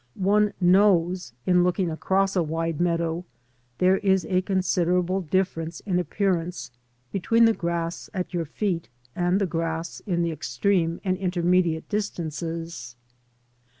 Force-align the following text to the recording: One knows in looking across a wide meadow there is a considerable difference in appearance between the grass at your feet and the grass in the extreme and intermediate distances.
One 0.15 0.53
knows 0.59 1.33
in 1.45 1.63
looking 1.63 1.91
across 1.91 2.35
a 2.35 2.41
wide 2.41 2.81
meadow 2.81 3.23
there 3.77 3.99
is 3.99 4.25
a 4.25 4.41
considerable 4.41 5.21
difference 5.21 5.79
in 5.81 5.99
appearance 5.99 6.71
between 7.11 7.45
the 7.45 7.53
grass 7.53 8.09
at 8.11 8.33
your 8.33 8.45
feet 8.45 8.89
and 9.15 9.39
the 9.39 9.45
grass 9.45 9.99
in 10.07 10.23
the 10.23 10.31
extreme 10.31 10.99
and 11.03 11.17
intermediate 11.17 11.87
distances. 11.87 12.95